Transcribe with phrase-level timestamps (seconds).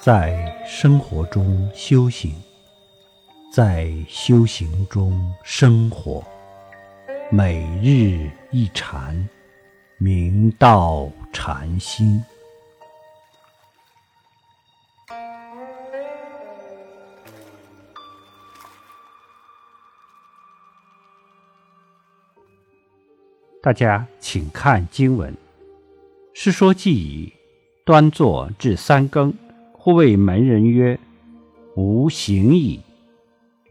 [0.00, 2.32] 在生活中修行，
[3.52, 6.24] 在修行中生活，
[7.32, 9.28] 每日一禅，
[9.98, 12.24] 明道禅心。
[23.60, 25.34] 大家请看经文，
[26.32, 27.32] 《世说记》已。
[27.84, 29.32] 端坐至三更，
[29.94, 30.98] 谓门人曰
[31.76, 32.80] ：“吾行矣。”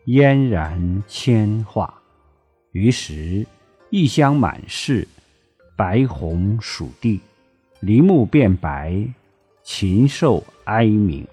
[0.06, 1.94] 嫣然千化。
[2.72, 3.46] 于时
[3.90, 5.08] 异香满室，
[5.76, 7.20] 白红属地，
[7.82, 9.06] 林木变白，
[9.64, 11.26] 禽兽哀鸣。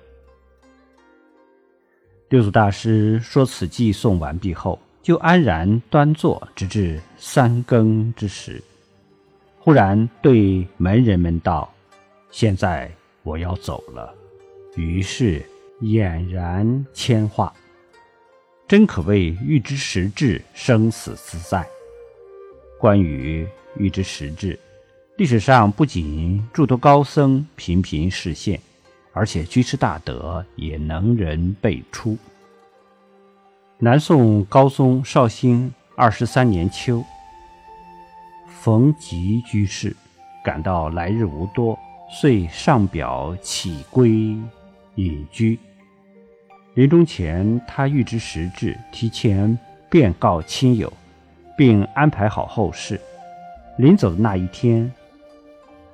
[2.31, 8.61] 六祖大师说此偈诵完毕后，就安然端坐，直至三更之时，
[9.61, 11.73] 忽然对门人们道。
[12.31, 12.91] 现在
[13.23, 14.13] 我要走了，
[14.77, 15.41] 于是
[15.83, 17.53] 俨然铅化，
[18.67, 21.65] 真可谓欲知时至，生死自在。
[22.81, 24.59] 关于欲知时至，
[25.17, 28.61] 历史上不仅诸多高僧频频示现，
[29.13, 32.19] 而且居士大德也能人辈出。
[33.79, 37.05] 南宋高宗绍兴二十三年秋，
[38.49, 39.95] 冯吉居士
[40.45, 41.79] 感到来日无多。
[42.21, 44.37] 遂上表起归
[44.97, 45.59] 隐居。
[46.75, 50.93] 临终前，他预知时至，提前便告亲友，
[51.57, 53.01] 并安排好后事。
[53.79, 54.93] 临走的那一天，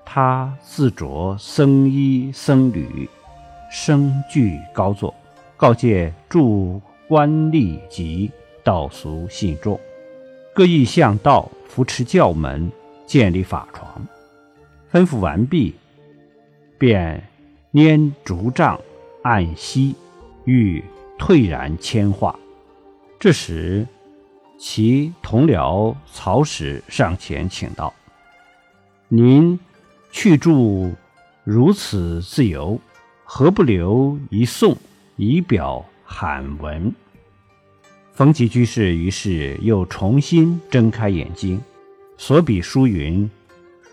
[0.05, 3.09] 他自着僧衣僧履，
[3.71, 5.15] 声具高坐，
[5.57, 8.31] 告诫诸官吏及
[8.63, 9.79] 道俗信众，
[10.55, 12.71] 各意向道扶持教门，
[13.07, 14.07] 建立法床。
[14.93, 15.75] 吩咐完毕。
[16.79, 17.23] 便
[17.75, 18.81] 拈竹杖
[19.23, 19.95] 暗息，
[20.45, 20.83] 欲
[21.19, 22.39] 退然迁化。
[23.19, 23.87] 这时，
[24.59, 27.93] 其同僚曹使上前请道
[29.09, 29.59] ：“您
[30.11, 30.93] 去住
[31.45, 32.81] 如此自由，
[33.25, 34.77] 何不留一颂，
[35.17, 36.93] 以表罕闻？”
[38.13, 41.61] 冯吉居士于是又重新睁开眼睛，
[42.17, 43.31] 所笔书云：“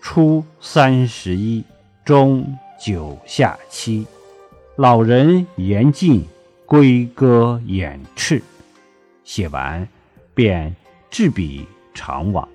[0.00, 1.64] 初三十一，
[2.04, 2.44] 中。”
[2.80, 4.06] 九下七，
[4.78, 6.24] 老人言尽，
[6.64, 8.40] 归歌掩翅。
[9.24, 9.88] 写完，
[10.34, 10.72] 便
[11.10, 12.48] 执笔长往。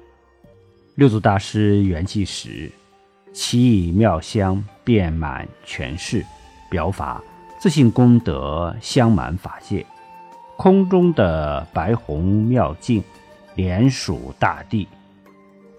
[0.96, 2.72] 六祖大师圆寂时，
[3.34, 6.26] 其意妙香遍满全室，
[6.70, 7.22] 表法
[7.60, 9.86] 自信功德香满法界。
[10.56, 13.04] 空中的白虹妙境，
[13.56, 14.88] 连属大地，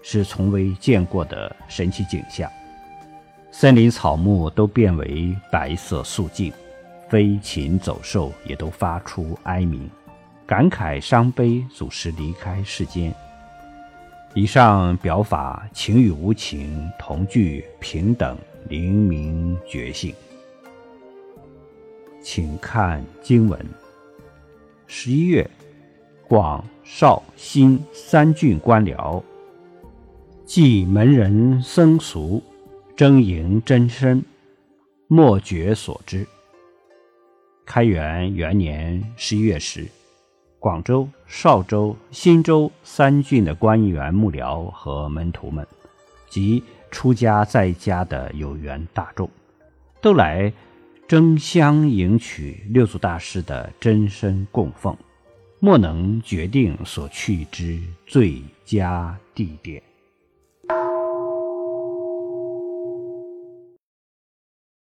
[0.03, 2.47] 是从未见过的神奇景象。
[3.57, 6.51] 森林草木都变为白色素净，
[7.07, 9.89] 飞禽走兽也都发出哀鸣，
[10.45, 13.15] 感慨伤悲，祖师离开世间。
[14.33, 20.13] 以上表法情与无情同具平等灵明觉性。
[22.21, 23.57] 请看经文：
[24.85, 25.49] 十一月，
[26.27, 29.23] 广绍兴三郡官僚，
[30.45, 32.43] 即门人僧俗。
[32.95, 34.23] 争营真身，
[35.07, 36.25] 莫觉所知。
[37.65, 39.85] 开元元年十一月时，
[40.59, 45.67] 广州、邵州、新州三郡的官员、幕僚和门徒们，
[46.29, 49.29] 及出家在家的有缘大众，
[49.99, 50.53] 都来
[51.05, 54.95] 争相迎取六祖大师的真身供奉，
[55.59, 57.77] 莫能决定所去之
[58.07, 59.83] 最佳地点。